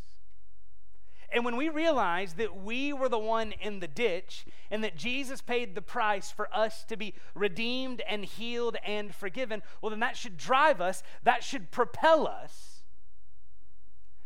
[1.29, 5.41] And when we realize that we were the one in the ditch and that Jesus
[5.41, 10.15] paid the price for us to be redeemed and healed and forgiven, well, then that
[10.15, 12.83] should drive us, that should propel us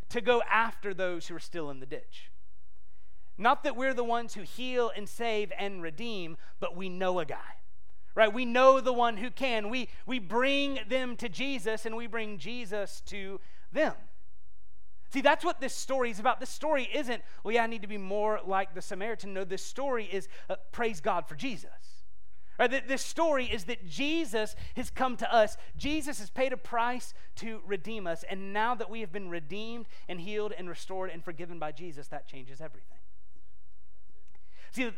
[0.10, 2.30] to go after those who are still in the ditch.
[3.38, 7.26] Not that we're the ones who heal and save and redeem, but we know a
[7.26, 7.58] guy.
[8.14, 8.32] Right?
[8.32, 9.70] We know the one who can.
[9.70, 13.40] We, we bring them to Jesus and we bring Jesus to
[13.72, 13.94] them.
[15.12, 16.40] See, that's what this story is about.
[16.40, 19.34] This story isn't, well, yeah, I need to be more like the Samaritan.
[19.34, 21.70] No, this story is uh, praise God for Jesus.
[22.58, 22.88] Right?
[22.88, 25.58] This story is that Jesus has come to us.
[25.76, 28.24] Jesus has paid a price to redeem us.
[28.30, 32.08] And now that we have been redeemed and healed and restored and forgiven by Jesus,
[32.08, 33.00] that changes everything.
[34.72, 34.90] See,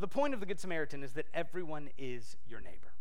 [0.00, 2.92] the point of the Good Samaritan is that everyone is your neighbor.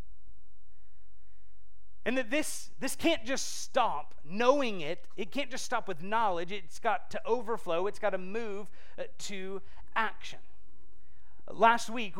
[2.08, 6.54] And that this, this can't just stop knowing it, it can't just stop with knowledge.
[6.54, 9.62] It's got to overflow, it's got to move uh, to
[9.94, 10.40] action.
[11.52, 12.16] Last week,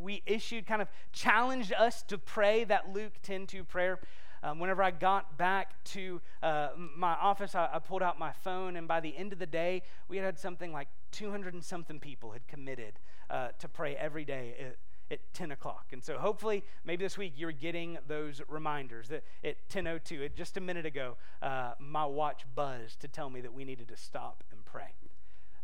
[0.00, 3.98] we issued, kind of challenged us to pray that Luke 10 2 prayer.
[4.42, 8.76] Um, whenever I got back to uh, my office, I, I, pulled out my phone,
[8.76, 12.00] and by the end of the day, we had had something like 200 and something
[12.00, 12.94] people had committed
[13.28, 14.64] uh, to pray every day uh,
[15.10, 15.86] at 10 o'clock.
[15.92, 20.60] And so hopefully, maybe this week you're getting those reminders that at 10.02, just a
[20.60, 24.64] minute ago, uh, my watch buzzed to tell me that we needed to stop and
[24.64, 24.94] pray.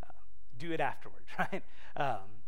[0.03, 0.13] Uh,
[0.59, 1.63] do it afterwards, right?
[1.97, 2.43] Um,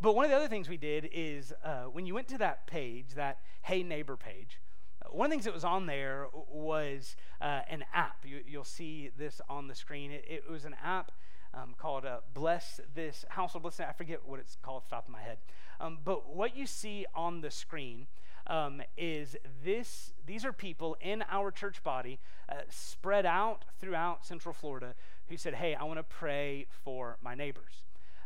[0.00, 2.66] but one of the other things we did is uh, when you went to that
[2.66, 4.60] page, that Hey Neighbor page,
[5.02, 8.24] uh, one of the things that was on there was uh, an app.
[8.24, 10.12] You, will see this on the screen.
[10.12, 11.10] It, it was an app
[11.52, 13.80] um, called uh, Bless This Household Bless.
[13.80, 15.38] I forget what it's called off the top of my head.
[15.80, 18.06] Um, but what you see on the screen
[18.48, 22.18] um, is this these are people in our church body
[22.48, 24.94] uh, spread out throughout Central Florida
[25.28, 27.84] who said, Hey, I want to pray for my neighbors.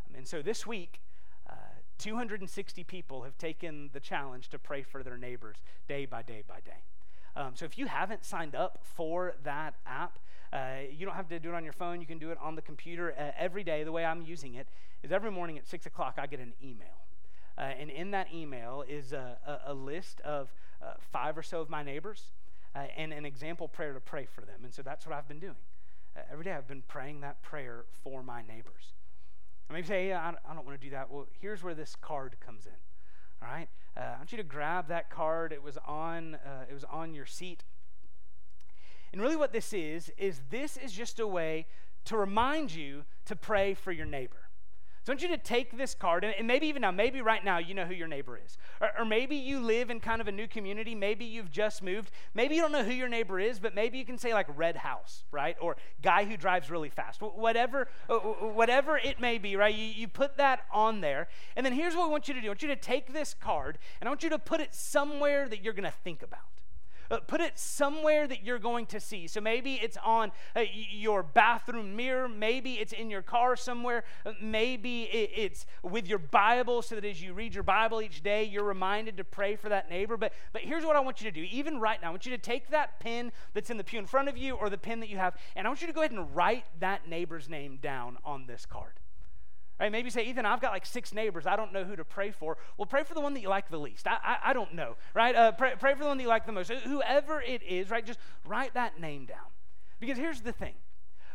[0.08, 1.00] Um, and so this week,
[1.48, 1.54] uh,
[1.98, 5.56] 260 people have taken the challenge to pray for their neighbors
[5.88, 6.82] day by day by day.
[7.34, 10.18] Um, so if you haven't signed up for that app,
[10.52, 12.00] uh, you don't have to do it on your phone.
[12.00, 13.84] You can do it on the computer uh, every day.
[13.84, 14.68] The way I'm using it
[15.02, 17.01] is every morning at 6 o'clock, I get an email.
[17.58, 21.60] Uh, and in that email is a, a, a list of uh, five or so
[21.60, 22.32] of my neighbors
[22.74, 24.60] uh, and an example prayer to pray for them.
[24.64, 25.56] And so that's what I've been doing.
[26.16, 28.94] Uh, every day I've been praying that prayer for my neighbors.
[29.70, 31.10] I may say, I, I don't want to do that.
[31.10, 32.72] Well, here's where this card comes in.
[33.42, 33.68] All right?
[33.96, 35.52] Uh, I want you to grab that card.
[35.52, 37.64] It was on, uh, it was on your seat.
[39.12, 41.66] And really, what this is, is this is just a way
[42.06, 44.41] to remind you to pray for your neighbor.
[45.04, 47.58] So I want you to take this card, and maybe even now, maybe right now,
[47.58, 48.56] you know who your neighbor is.
[48.80, 50.94] Or, or, maybe you live in kind of a new community.
[50.94, 52.12] Maybe you've just moved.
[52.34, 54.76] Maybe you don't know who your neighbor is, but maybe you can say like red
[54.76, 55.56] house, right?
[55.60, 57.20] Or guy who drives really fast.
[57.20, 59.74] Whatever, uh, whatever it may be, right?
[59.74, 61.26] You, you put that on there.
[61.56, 63.34] And then here's what we want you to do I want you to take this
[63.34, 66.40] card, and I want you to put it somewhere that you're going to think about.
[67.12, 69.26] Uh, put it somewhere that you're going to see.
[69.26, 74.32] So maybe it's on uh, your bathroom mirror, maybe it's in your car somewhere, uh,
[74.40, 78.64] maybe it's with your Bible so that as you read your Bible each day, you're
[78.64, 80.16] reminded to pray for that neighbor.
[80.16, 81.46] But, but here's what I want you to do.
[81.50, 84.06] Even right now, I want you to take that pen that's in the pew in
[84.06, 86.00] front of you or the pen that you have, and I want you to go
[86.00, 88.94] ahead and write that neighbor's name down on this card.
[89.82, 89.90] Right?
[89.90, 91.44] Maybe say, Ethan, I've got like six neighbors.
[91.44, 92.56] I don't know who to pray for.
[92.78, 94.06] Well, pray for the one that you like the least.
[94.06, 95.34] I, I, I don't know, right?
[95.34, 96.70] Uh, pray, pray for the one that you like the most.
[96.70, 98.06] Whoever it is, right?
[98.06, 99.50] Just write that name down.
[99.98, 100.74] Because here's the thing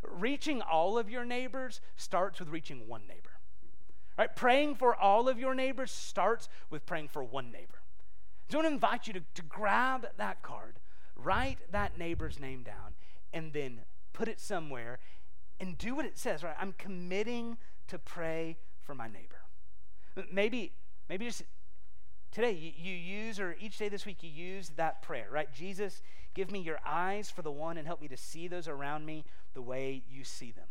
[0.02, 3.32] reaching all of your neighbors starts with reaching one neighbor.
[4.18, 4.34] Right?
[4.34, 7.82] Praying for all of your neighbors starts with praying for one neighbor.
[8.50, 10.80] So I want to invite you to, to grab that card,
[11.18, 12.94] write that neighbor's name down,
[13.34, 13.82] and then
[14.14, 15.00] put it somewhere
[15.60, 16.56] and do what it says, right?
[16.58, 19.42] I'm committing to pray for my neighbor.
[20.32, 20.74] Maybe,
[21.10, 21.44] maybe just
[22.32, 25.54] today you, you use, or each day this week you use that prayer, right?
[25.54, 26.02] Jesus,
[26.34, 29.26] give me your eyes for the one and help me to see those around me
[29.54, 30.68] the way you see them.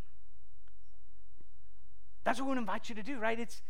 [2.24, 3.38] That's what we invite you to do, right?
[3.38, 3.62] It's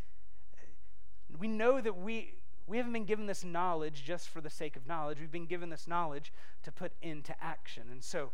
[0.54, 2.32] uh, we know that we
[2.66, 5.20] we haven't been given this knowledge just for the sake of knowledge.
[5.20, 6.32] We've been given this knowledge
[6.64, 7.84] to put into action.
[7.90, 8.32] And so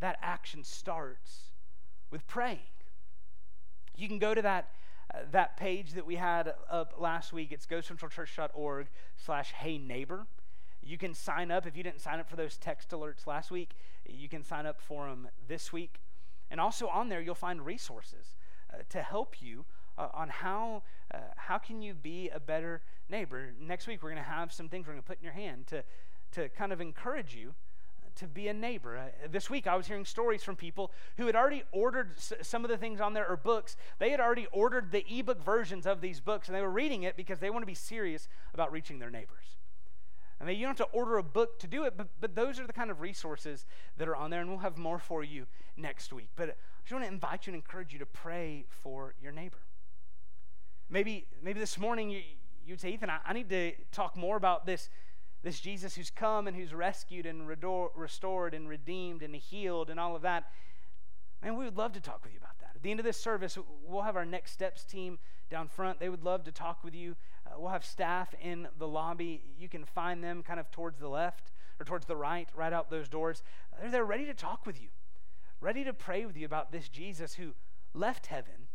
[0.00, 1.50] that action starts
[2.10, 2.58] with praying.
[3.96, 4.70] You can go to that,
[5.12, 7.52] uh, that page that we had up last week.
[7.52, 10.26] It's gocentralchurch.org slash hey neighbor.
[10.82, 11.66] You can sign up.
[11.66, 13.70] If you didn't sign up for those text alerts last week,
[14.06, 16.00] you can sign up for them this week.
[16.50, 18.36] And also on there, you'll find resources
[18.72, 19.64] uh, to help you
[19.96, 20.82] uh, on how,
[21.12, 23.54] uh, how can you be a better neighbor.
[23.58, 25.66] Next week, we're going to have some things we're going to put in your hand
[25.68, 25.84] to,
[26.32, 27.54] to kind of encourage you
[28.16, 28.96] to be a neighbor.
[28.96, 32.70] Uh, this week, I was hearing stories from people who had already ordered some of
[32.70, 33.76] the things on there or books.
[33.98, 37.16] They had already ordered the ebook versions of these books, and they were reading it
[37.16, 39.56] because they want to be serious about reaching their neighbors.
[40.40, 42.58] I mean, you don't have to order a book to do it, but, but those
[42.58, 43.64] are the kind of resources
[43.96, 45.46] that are on there, and we'll have more for you
[45.76, 46.28] next week.
[46.36, 49.58] But I just want to invite you and encourage you to pray for your neighbor.
[50.90, 52.20] Maybe, maybe this morning you,
[52.66, 54.90] you'd say, Ethan, I, I need to talk more about this
[55.44, 60.16] this Jesus who's come and who's rescued and restored and redeemed and healed and all
[60.16, 60.50] of that.
[61.42, 62.70] Man, we would love to talk with you about that.
[62.74, 65.18] At the end of this service, we'll have our next steps team
[65.50, 66.00] down front.
[66.00, 67.14] They would love to talk with you.
[67.46, 69.42] Uh, we'll have staff in the lobby.
[69.58, 72.88] You can find them kind of towards the left or towards the right, right out
[72.88, 73.42] those doors.
[73.78, 74.88] They're there ready to talk with you,
[75.60, 77.52] ready to pray with you about this Jesus who
[77.92, 78.68] left heaven,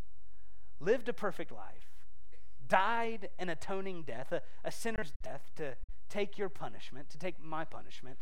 [0.80, 1.90] lived a perfect life,
[2.68, 5.76] died an atoning death, a, a sinner's death to
[6.10, 8.18] take your punishment, to take my punishment.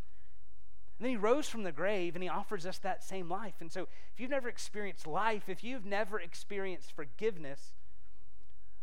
[0.97, 3.55] And then he rose from the grave and he offers us that same life.
[3.59, 7.73] And so, if you've never experienced life, if you've never experienced forgiveness,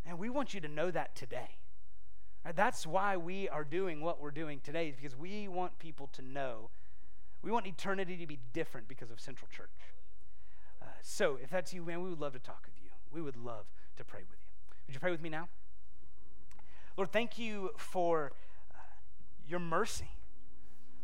[0.07, 1.59] and we want you to know that today.
[2.45, 6.23] Right, that's why we are doing what we're doing today, because we want people to
[6.23, 6.71] know.
[7.43, 9.71] We want eternity to be different because of Central Church.
[10.81, 12.91] Uh, so, if that's you, man, we would love to talk with you.
[13.11, 13.65] We would love
[13.97, 14.77] to pray with you.
[14.87, 15.49] Would you pray with me now?
[16.97, 18.33] Lord, thank you for
[19.49, 20.11] your mercy.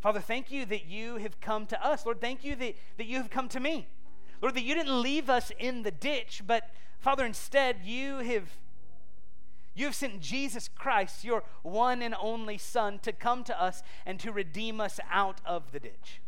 [0.00, 2.06] Father, thank you that you have come to us.
[2.06, 3.86] Lord, thank you that, that you have come to me.
[4.40, 8.56] Lord, that you didn't leave us in the ditch, but Father, instead you have
[9.74, 14.18] you have sent Jesus Christ, your one and only Son, to come to us and
[14.20, 16.20] to redeem us out of the ditch.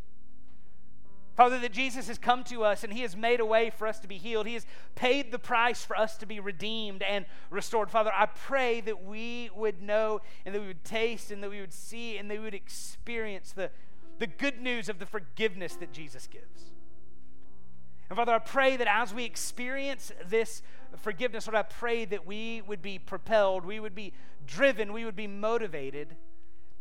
[1.35, 3.99] Father, that Jesus has come to us and He has made a way for us
[4.01, 4.47] to be healed.
[4.47, 7.91] He has paid the price for us to be redeemed and restored.
[7.91, 11.61] Father, I pray that we would know and that we would taste and that we
[11.61, 13.71] would see and that we would experience the,
[14.19, 16.73] the good news of the forgiveness that Jesus gives.
[18.11, 20.63] And Father, I pray that as we experience this
[20.99, 24.13] forgiveness, Lord, I pray that we would be propelled, we would be
[24.47, 26.17] driven, we would be motivated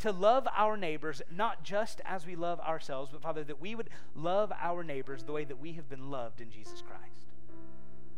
[0.02, 3.90] to love our neighbors not just as we love ourselves, but Father, that we would
[4.16, 7.28] love our neighbors the way that we have been loved in Jesus Christ.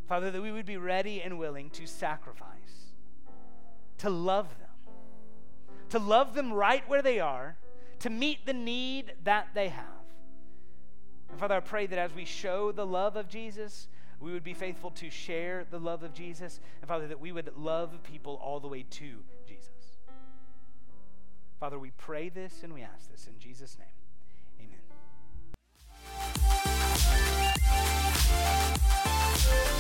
[0.08, 2.94] Father, that we would be ready and willing to sacrifice,
[3.98, 4.96] to love them,
[5.90, 7.58] to love them right where they are,
[8.00, 9.86] to meet the need that they have.
[11.30, 13.90] And Father, I pray that as we show the love of Jesus,
[14.22, 16.62] we would be faithful to share the love of Jesus.
[16.82, 19.18] And Father, that we would love people all the way to
[21.64, 23.88] Father, we pray this and we ask this in Jesus' name.
[24.60, 24.82] Amen.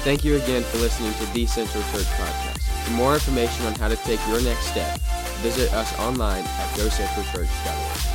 [0.05, 2.85] Thank you again for listening to the Central Church Podcast.
[2.85, 4.97] For more information on how to take your next step,
[5.41, 8.12] visit us online at gocentralchurch.org.